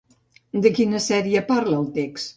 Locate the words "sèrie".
1.09-1.47